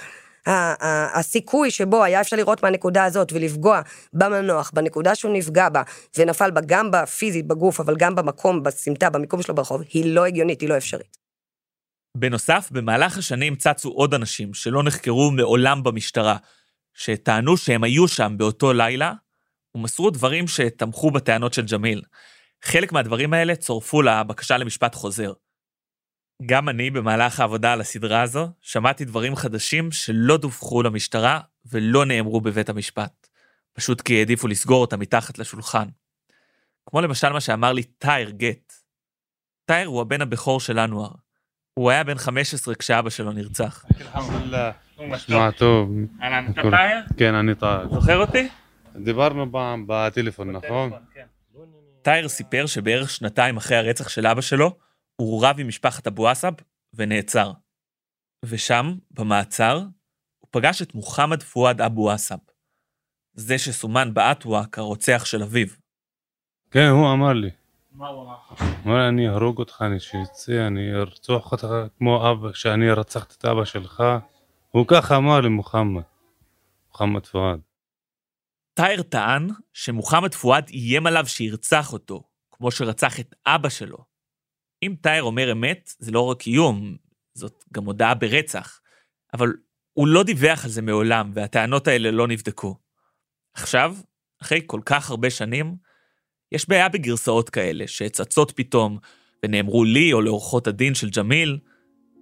הסיכוי 1.14 1.70
שבו 1.70 2.04
היה 2.04 2.20
אפשר 2.20 2.36
לראות 2.36 2.62
מהנקודה 2.62 3.04
הזאת 3.04 3.32
ולפגוע 3.32 3.80
במנוח, 4.12 4.70
בנקודה 4.74 5.14
שהוא 5.14 5.32
נפגע 5.32 5.68
בה, 5.68 5.82
ונפל 6.18 6.50
בה 6.50 6.60
גם 6.66 6.90
בפיזית, 6.90 7.46
בגוף, 7.46 7.80
אבל 7.80 7.96
גם 7.96 8.14
במקום, 8.14 8.62
בסמטה, 8.62 9.10
במיקום 9.10 9.42
שלו 9.42 9.54
ברחוב, 9.54 9.82
היא 9.92 10.14
לא 10.14 10.24
הגיונית, 10.24 10.60
היא 10.60 10.68
לא 10.68 10.76
אפשרית. 10.76 11.21
בנוסף, 12.16 12.68
במהלך 12.72 13.18
השנים 13.18 13.56
צצו 13.56 13.88
עוד 13.88 14.14
אנשים 14.14 14.54
שלא 14.54 14.82
נחקרו 14.82 15.30
מעולם 15.30 15.82
במשטרה, 15.82 16.36
שטענו 16.94 17.56
שהם 17.56 17.84
היו 17.84 18.08
שם 18.08 18.34
באותו 18.36 18.72
לילה, 18.72 19.12
ומסרו 19.74 20.10
דברים 20.10 20.48
שתמכו 20.48 21.10
בטענות 21.10 21.54
של 21.54 21.66
ג'מיל. 21.66 22.02
חלק 22.62 22.92
מהדברים 22.92 23.34
האלה 23.34 23.56
צורפו 23.56 24.02
לבקשה 24.02 24.56
למשפט 24.56 24.94
חוזר. 24.94 25.32
גם 26.46 26.68
אני, 26.68 26.90
במהלך 26.90 27.40
העבודה 27.40 27.72
על 27.72 27.80
הסדרה 27.80 28.22
הזו, 28.22 28.48
שמעתי 28.60 29.04
דברים 29.04 29.36
חדשים 29.36 29.92
שלא 29.92 30.36
דווחו 30.36 30.82
למשטרה 30.82 31.40
ולא 31.64 32.04
נאמרו 32.04 32.40
בבית 32.40 32.68
המשפט. 32.68 33.28
פשוט 33.72 34.00
כי 34.00 34.18
העדיפו 34.18 34.48
לסגור 34.48 34.80
אותם 34.80 35.00
מתחת 35.00 35.38
לשולחן. 35.38 35.88
כמו 36.86 37.00
למשל 37.00 37.28
מה 37.28 37.40
שאמר 37.40 37.72
לי 37.72 37.82
טייר 37.82 38.30
גט. 38.30 38.72
טייר 39.64 39.88
הוא 39.88 40.00
הבן 40.00 40.22
הבכור 40.22 40.60
של 40.60 40.78
אנואר. 40.78 41.21
הוא 41.74 41.90
היה 41.90 42.04
בן 42.04 42.18
15 42.18 42.74
כשאבא 42.74 43.10
שלו 43.10 43.32
נרצח. 43.32 43.84
שמע 45.16 45.50
טוב. 45.50 45.90
אהלן, 46.22 46.50
אתה 46.50 46.62
טייר? 46.70 47.00
כן, 47.16 47.34
אני 47.34 47.54
טייר. 47.54 47.88
זוכר 47.88 48.16
אותי? 48.16 48.48
דיברנו 48.96 49.52
פעם 49.52 49.84
בטלפון, 49.88 50.50
נכון? 50.50 50.90
כן. 51.14 51.26
טייר 52.02 52.28
סיפר 52.28 52.66
שבערך 52.66 53.10
שנתיים 53.10 53.56
אחרי 53.56 53.76
הרצח 53.76 54.08
של 54.08 54.26
אבא 54.26 54.40
שלו, 54.40 54.76
הוא 55.16 55.46
רב 55.46 55.56
עם 55.58 55.68
משפחת 55.68 56.06
אבו 56.06 56.28
עסב 56.28 56.52
ונעצר. 56.94 57.52
ושם, 58.44 58.94
במעצר, 59.10 59.76
הוא 60.38 60.48
פגש 60.50 60.82
את 60.82 60.94
מוחמד 60.94 61.42
פואד 61.42 61.80
אבו 61.80 62.10
עסב, 62.10 62.36
זה 63.34 63.58
שסומן 63.58 64.14
באטווה 64.14 64.66
כרוצח 64.72 65.24
של 65.24 65.42
אביו. 65.42 65.66
כן, 66.70 66.86
הוא 66.86 67.12
אמר 67.12 67.32
לי. 67.32 67.50
לי, 68.86 69.08
אני 69.08 69.28
אהרוג 69.28 69.58
אותך, 69.58 69.82
אני 69.86 70.00
שיצא, 70.00 70.66
אני 70.66 70.94
ארצוח 70.94 71.52
אותך 71.52 71.68
כמו 71.98 72.30
אבא, 72.30 72.52
שאני 72.52 72.90
רצחתי 72.90 73.34
את 73.38 73.44
אבא 73.44 73.64
שלך. 73.64 74.02
הוא 74.70 74.86
ככה 74.88 75.16
אמר 75.16 75.40
לי, 75.40 75.48
מוחמד. 75.48 76.02
מוחמד 76.88 77.26
פואד. 77.26 77.60
טייר 78.74 79.02
טען 79.02 79.48
שמוחמד 79.72 80.34
פואד 80.34 80.68
איים 80.68 81.06
עליו 81.06 81.26
שירצח 81.26 81.92
אותו, 81.92 82.22
כמו 82.50 82.70
שרצח 82.70 83.20
את 83.20 83.34
אבא 83.46 83.68
שלו. 83.68 83.98
אם 84.82 84.94
טייר 85.02 85.22
אומר 85.22 85.52
אמת, 85.52 85.90
זה 85.98 86.12
לא 86.12 86.26
רק 86.26 86.46
איום, 86.46 86.96
זאת 87.34 87.64
גם 87.72 87.84
הודעה 87.84 88.14
ברצח. 88.14 88.80
אבל 89.34 89.52
הוא 89.92 90.08
לא 90.08 90.22
דיווח 90.22 90.64
על 90.64 90.70
זה 90.70 90.82
מעולם, 90.82 91.30
והטענות 91.34 91.88
האלה 91.88 92.10
לא 92.10 92.28
נבדקו. 92.28 92.76
עכשיו, 93.54 93.96
אחרי 94.42 94.60
כל 94.66 94.80
כך 94.84 95.10
הרבה 95.10 95.30
שנים, 95.30 95.76
יש 96.52 96.68
בעיה 96.68 96.88
בגרסאות 96.88 97.50
כאלה, 97.50 97.86
שצצות 97.86 98.52
פתאום, 98.56 98.98
ונאמרו 99.44 99.84
לי 99.84 100.12
או 100.12 100.20
לעורכות 100.20 100.66
הדין 100.66 100.94
של 100.94 101.08
ג'מיל, 101.16 101.58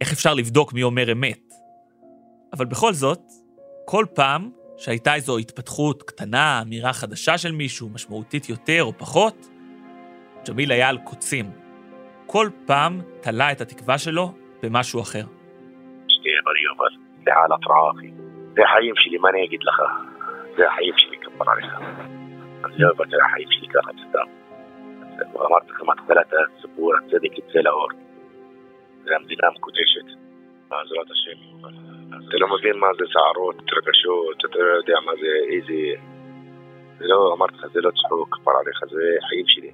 איך 0.00 0.12
אפשר 0.12 0.34
לבדוק 0.34 0.72
מי 0.72 0.82
אומר 0.82 1.12
אמת? 1.12 1.52
אבל 2.52 2.64
בכל 2.64 2.92
זאת, 2.92 3.20
כל 3.84 4.04
פעם 4.14 4.50
שהייתה 4.76 5.14
איזו 5.14 5.38
התפתחות 5.38 6.02
קטנה, 6.02 6.62
אמירה 6.62 6.92
חדשה 6.92 7.38
של 7.38 7.52
מישהו, 7.52 7.88
משמעותית 7.88 8.49
יותר 8.49 8.82
או 8.82 8.99
פחות, 8.99 9.49
ג'מיל 10.49 10.72
היה 10.72 10.88
על 10.88 10.99
קוצים. 10.99 11.50
כל 12.26 12.49
פעם 12.66 13.00
תלה 13.20 13.52
את 13.52 13.60
התקווה 13.60 13.99
שלו 13.99 14.32
במשהו 14.62 15.00
אחר. 15.00 15.25
זה 18.54 18.62
החיים 18.64 18.94
שלי, 18.96 19.18
מה 19.18 19.28
אני 19.28 19.44
אגיד 19.44 19.60
לך? 19.62 19.82
זה 20.56 20.68
החיים 20.68 20.94
שלי, 20.96 21.16
כפר 21.18 21.50
עליך. 21.50 22.19
אני 22.64 22.74
לא 22.78 22.88
אוותר 22.90 23.16
על 23.16 23.22
החיים 23.30 23.48
שלי 23.50 23.68
ככה 23.68 23.90
סתם. 24.08 24.28
אמרתי 25.46 25.70
לך 25.70 25.82
מתחילת 25.82 26.32
הסיפור, 26.32 26.92
הצדק 26.96 27.38
יצא 27.38 27.58
לאור. 27.58 27.88
זה 29.04 29.16
המדינה 29.16 29.46
המקודשת. 29.46 30.20
בעזרת 30.68 31.10
השם, 31.10 31.38
יובל. 31.50 31.74
אתה 32.28 32.36
לא 32.36 32.48
מבין 32.54 32.76
מה 32.76 32.86
זה 32.98 33.04
סערות, 33.12 33.56
רגשות, 33.56 34.44
אתה 34.44 34.58
לא 34.58 34.76
יודע 34.76 34.94
מה 35.06 35.12
זה, 35.20 35.54
איזה... 35.54 36.02
זה 36.98 37.04
לא, 37.08 37.34
אמרתי 37.36 37.54
לך, 37.54 37.66
זה 37.72 37.80
לא 37.80 37.90
צחוק, 37.90 38.28
כפר 38.34 38.50
עליך, 38.60 38.80
זה 38.90 39.16
חיים 39.28 39.46
שלי. 39.46 39.70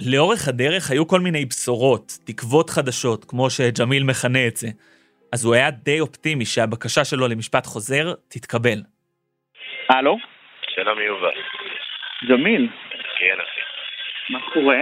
לאורך 0.00 0.48
הדרך 0.48 0.90
היו 0.90 1.08
כל 1.08 1.20
מיני 1.20 1.44
בשורות, 1.44 2.12
תקוות 2.26 2.70
חדשות, 2.70 3.24
כמו 3.24 3.50
שג'מיל 3.50 4.04
מכנה 4.04 4.46
את 4.46 4.56
זה. 4.56 4.68
אז 5.32 5.44
הוא 5.44 5.54
היה 5.54 5.70
די 5.70 6.00
אופטימי 6.00 6.44
שהבקשה 6.44 7.04
שלו 7.04 7.28
למשפט 7.28 7.66
חוזר 7.66 8.14
תתקבל. 8.28 8.78
הלו? 9.88 10.16
שלום 10.74 10.98
יובל. 11.00 11.40
ג'מיל, 12.28 12.68
כן 13.18 13.36
אחי. 13.44 13.60
מה 14.30 14.40
קורה? 14.52 14.78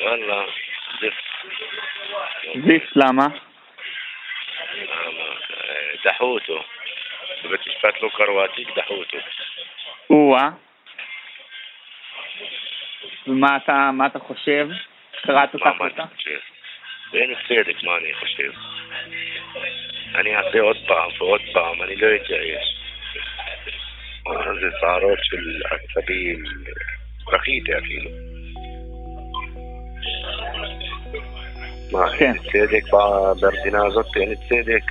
וואלה, 0.00 0.42
זפת. 0.96 1.34
זיף, 2.66 2.82
למה? 2.96 3.26
דחו 6.04 6.24
אותו. 6.24 6.62
בבית 7.44 7.60
משפט 7.66 8.02
לא 8.02 8.08
קראו 8.16 8.44
דחו 8.76 8.94
אותו. 8.94 9.18
או-אה. 10.10 10.48
ומה 13.26 13.56
אתה, 13.56 13.90
מה 13.92 14.06
אתה 14.06 14.18
חושב? 14.18 14.68
קראת? 15.22 15.54
אני 15.54 15.60
חושב? 16.16 16.38
אין 17.14 17.34
צדק, 17.48 17.82
מה 17.82 17.96
אני 17.96 18.14
חושב? 18.14 18.50
אני 20.14 20.36
אעשה 20.36 20.60
עוד 20.60 20.76
פעם 20.86 21.10
ועוד 21.18 21.40
פעם, 21.52 21.82
אני 21.82 21.96
לא 21.96 22.06
אתייאש. 22.16 22.74
זה 24.60 24.68
סערות 24.80 25.18
של 25.22 25.62
עצבים, 25.70 26.44
בכיתי 27.32 27.78
אפילו. 27.78 28.10
מה, 31.92 32.16
כן. 32.18 32.24
אין 32.24 32.38
צדק 32.38 32.82
ב- 32.92 33.44
במדינה 33.46 33.86
הזאת? 33.86 34.06
אין 34.16 34.34
צדק? 34.34 34.82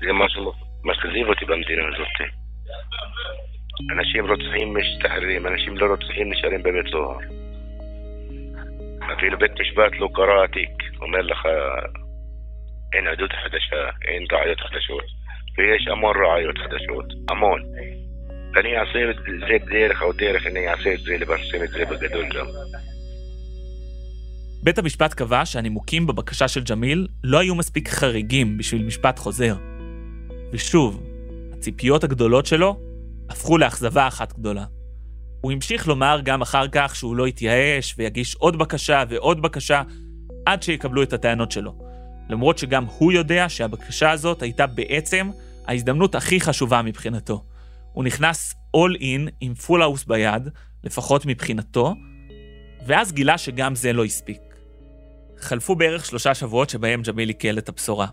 זה 0.00 0.12
משהו 0.12 0.52
מכזיב 0.84 1.28
אותי 1.28 1.44
במדינה 1.44 1.82
הזאת. 1.88 2.30
אנשים 3.92 4.30
רוצחים 4.30 4.76
משתחררים, 4.76 5.46
אנשים 5.46 5.76
לא 5.76 5.86
רוצחים 5.86 6.32
נשארים 6.32 6.62
בבית 6.62 6.86
סוהר. 6.92 7.18
אפילו 9.12 9.38
בית 9.38 9.52
משפט 9.60 9.92
לא 9.98 10.08
קרא 10.14 10.44
התיק, 10.44 10.70
אומר 11.00 11.20
לך 11.20 11.46
אין 12.92 13.06
עדות 13.06 13.30
חדשה, 13.32 13.90
אין 14.08 14.22
ראיות 14.32 14.60
חדשות, 14.60 15.04
ויש 15.58 15.88
המון 15.88 16.16
ראיות 16.16 16.58
חדשות, 16.58 17.06
המון. 17.28 17.62
ואני 18.54 18.78
אעשה 18.78 19.10
את 19.10 19.16
זה 19.48 19.66
בדרך 19.66 20.02
או 20.02 20.12
דרך, 20.12 20.46
אני 20.46 20.68
אעשה 20.68 20.94
את 20.94 21.00
זה, 21.00 21.16
לפרסם 21.20 21.64
את 21.64 21.68
זה 21.68 21.84
בגדול 21.84 22.24
גם. 22.24 22.46
בית 24.62 24.78
המשפט 24.78 25.14
קבע 25.14 25.46
שהנימוקים 25.46 26.06
בבקשה 26.06 26.48
של 26.48 26.60
ג'מיל 26.70 27.06
לא 27.24 27.38
היו 27.38 27.54
מספיק 27.54 27.88
חריגים 27.88 28.58
בשביל 28.58 28.86
משפט 28.86 29.18
חוזר. 29.18 29.54
ושוב, 30.52 31.02
הציפיות 31.52 32.04
הגדולות 32.04 32.46
שלו 32.46 32.87
הפכו 33.28 33.58
לאכזבה 33.58 34.08
אחת 34.08 34.32
גדולה. 34.32 34.64
הוא 35.40 35.52
המשיך 35.52 35.88
לומר 35.88 36.20
גם 36.24 36.42
אחר 36.42 36.68
כך 36.72 36.96
שהוא 36.96 37.16
לא 37.16 37.28
יתייאש 37.28 37.94
ויגיש 37.98 38.34
עוד 38.34 38.58
בקשה 38.58 39.04
ועוד 39.08 39.42
בקשה 39.42 39.82
עד 40.46 40.62
שיקבלו 40.62 41.02
את 41.02 41.12
הטענות 41.12 41.52
שלו. 41.52 41.78
למרות 42.28 42.58
שגם 42.58 42.84
הוא 42.84 43.12
יודע 43.12 43.48
שהבקשה 43.48 44.10
הזאת 44.10 44.42
הייתה 44.42 44.66
בעצם 44.66 45.30
ההזדמנות 45.66 46.14
הכי 46.14 46.40
חשובה 46.40 46.82
מבחינתו. 46.82 47.44
הוא 47.92 48.04
נכנס 48.04 48.54
all 48.76 49.00
in 49.00 49.30
עם 49.40 49.54
full 49.54 49.82
house 49.82 50.04
ביד, 50.04 50.48
לפחות 50.84 51.26
מבחינתו, 51.26 51.94
ואז 52.86 53.12
גילה 53.12 53.38
שגם 53.38 53.74
זה 53.74 53.92
לא 53.92 54.04
הספיק. 54.04 54.40
חלפו 55.38 55.74
בערך 55.74 56.04
שלושה 56.04 56.34
שבועות 56.34 56.70
שבהם 56.70 57.02
ג'מיל 57.02 57.28
עיכל 57.28 57.58
את 57.58 57.68
הבשורה. 57.68 58.06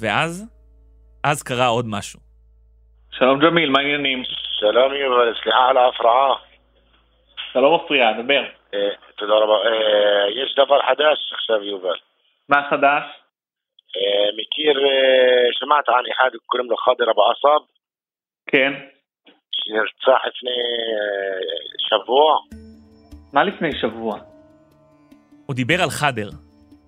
ואז, 0.00 0.44
אז 1.24 1.42
קרה 1.42 1.66
עוד 1.66 1.86
משהו. 1.86 2.25
שלום 3.18 3.38
ג'מיל, 3.40 3.70
מה 3.70 3.78
העניינים? 3.78 4.22
שלום 4.58 4.94
יובל, 4.94 5.34
סליחה 5.42 5.68
על 5.68 5.76
ההפרעה. 5.76 6.34
אתה 7.50 7.60
לא 7.60 7.76
מפריע, 7.76 8.12
דבר. 8.12 8.44
אה, 8.74 8.94
תודה 9.16 9.34
רבה. 9.34 9.54
אה, 9.54 10.30
יש 10.30 10.54
דבר 10.54 10.78
חדש 10.82 11.32
עכשיו 11.32 11.62
יובל. 11.62 11.98
מה 12.48 12.56
חדש? 12.70 13.04
אה, 13.96 14.28
מכיר, 14.38 14.74
שמעת 15.52 15.88
על 15.88 16.04
אחד 16.12 16.30
קוראים 16.46 16.70
לו 16.70 16.76
חאדר 16.76 17.10
אבו 17.10 17.22
עסב, 17.30 17.64
כן. 18.46 18.72
שנרצח 19.52 20.20
לפני 20.26 20.58
שבוע? 21.88 22.38
מה 23.32 23.44
לפני 23.44 23.72
שבוע? 23.80 24.18
הוא 25.46 25.56
דיבר 25.56 25.82
על 25.82 25.90
חאדר, 25.90 26.28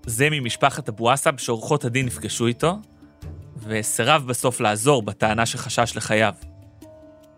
זה 0.06 0.24
ממשפחת 0.30 0.88
אבו 0.88 1.10
עסב 1.10 1.38
שעורכות 1.38 1.84
הדין 1.84 2.06
נפגשו 2.06 2.46
איתו, 2.46 2.72
וסירב 3.68 4.24
בסוף 4.26 4.60
לעזור 4.60 5.02
בטענה 5.02 5.46
שחשש 5.46 5.96
לחייו. 5.96 6.32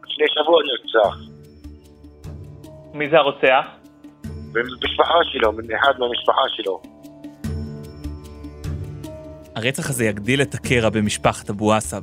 לפני 0.03 0.27
שבוע 0.29 0.61
נרצח. 0.63 1.17
מי 2.95 3.11
זה 3.11 3.17
הרוצח? 3.17 3.65
במשפחה 4.53 5.19
שלו, 5.33 5.51
אחד 5.51 5.93
מהמשפחה 5.99 6.43
שלו. 6.57 6.83
הרצח 9.57 9.91
הזה 9.91 10.05
יגדיל 10.05 10.43
את 10.43 10.55
הקרע 10.55 10.89
במשפחת 10.89 11.51
אבו 11.51 11.73
עסב, 11.73 12.03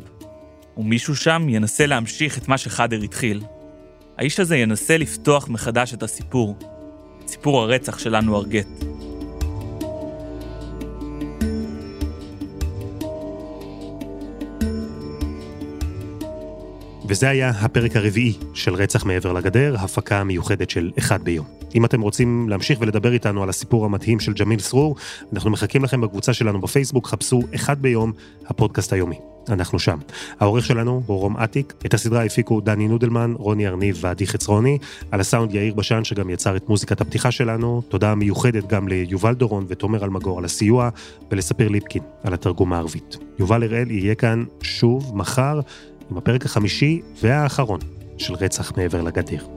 ומישהו 0.77 1.15
שם 1.15 1.49
ינסה 1.49 1.85
להמשיך 1.85 2.37
את 2.37 2.47
מה 2.47 2.57
שחאדר 2.57 2.97
התחיל. 3.03 3.41
האיש 4.17 4.39
הזה 4.39 4.57
ינסה 4.57 4.97
לפתוח 4.97 5.49
מחדש 5.49 5.93
את 5.93 6.03
הסיפור, 6.03 6.55
את 7.23 7.27
סיפור 7.27 7.61
הרצח 7.61 7.99
של 7.99 8.15
אנואר 8.15 8.45
גט. 8.45 8.96
וזה 17.09 17.29
היה 17.29 17.49
הפרק 17.49 17.95
הרביעי 17.95 18.33
של 18.53 18.73
רצח 18.73 19.05
מעבר 19.05 19.33
לגדר, 19.33 19.75
הפקה 19.79 20.23
מיוחדת 20.23 20.69
של 20.69 20.91
אחד 20.99 21.23
ביום. 21.23 21.45
אם 21.75 21.85
אתם 21.85 22.01
רוצים 22.01 22.49
להמשיך 22.49 22.81
ולדבר 22.81 23.13
איתנו 23.13 23.43
על 23.43 23.49
הסיפור 23.49 23.85
המדהים 23.85 24.19
של 24.19 24.33
ג'מיל 24.33 24.59
סרור, 24.59 24.95
אנחנו 25.33 25.49
מחכים 25.49 25.83
לכם 25.83 26.01
בקבוצה 26.01 26.33
שלנו 26.33 26.61
בפייסבוק, 26.61 27.07
חפשו 27.07 27.41
אחד 27.55 27.81
ביום, 27.81 28.11
הפודקאסט 28.47 28.93
היומי. 28.93 29.19
אנחנו 29.49 29.79
שם. 29.79 29.97
העורך 30.39 30.65
שלנו 30.65 31.03
הוא 31.05 31.19
רום 31.19 31.37
אטיק, 31.37 31.73
את 31.85 31.93
הסדרה 31.93 32.23
הפיקו 32.23 32.61
דני 32.61 32.87
נודלמן, 32.87 33.33
רוני 33.37 33.67
ארניב 33.67 33.97
ועדי 34.01 34.27
חצרוני, 34.27 34.77
על 35.11 35.19
הסאונד 35.19 35.53
יאיר 35.53 35.73
בשן 35.73 36.03
שגם 36.03 36.29
יצר 36.29 36.55
את 36.55 36.69
מוזיקת 36.69 37.01
הפתיחה 37.01 37.31
שלנו, 37.31 37.81
תודה 37.89 38.15
מיוחדת 38.15 38.67
גם 38.67 38.87
ליובל 38.87 39.33
דורון 39.33 39.65
ותומר 39.67 40.03
אלמגור 40.03 40.39
על 40.39 40.45
הסיוע, 40.45 40.89
ולספיר 41.31 41.69
ליפקין 41.69 42.03
על 42.23 42.33
התרגום 42.33 42.73
הערבית. 42.73 43.17
יובל 43.39 43.63
הראל 43.63 43.91
יהיה 43.91 44.15
כאן 44.15 44.43
שוב 44.61 45.11
מחר 45.15 45.59
עם 46.11 46.17
הפרק 46.17 46.45
החמישי 46.45 47.01
והאחרון 47.23 47.79
של 48.17 48.33
רצח 48.33 48.77
מעבר 48.77 49.01
לגדר. 49.01 49.56